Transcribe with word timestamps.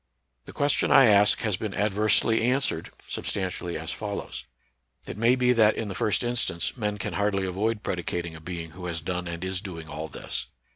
The 0.45 0.51
question 0.51 0.89
I 0.91 1.05
ask 1.05 1.41
has 1.41 1.57
been 1.57 1.75
adversely 1.75 2.49
an 2.49 2.59
swered, 2.59 2.89
substantially 3.07 3.77
as 3.77 3.91
follows: 3.91 4.45
It 5.05 5.15
may 5.15 5.35
be 5.35 5.53
that 5.53 5.75
in 5.75 5.89
the 5.89 5.93
first 5.93 6.23
instance 6.23 6.75
men 6.75 6.97
can 6.97 7.13
hardly 7.13 7.45
avoid 7.45 7.83
pred 7.83 8.03
icating 8.03 8.35
a 8.35 8.41
being 8.41 8.71
who 8.71 8.87
has 8.87 8.99
done 8.99 9.27
and 9.27 9.43
is 9.43 9.61
doing 9.61 9.87
all 9.87 10.07
this. 10.07 10.47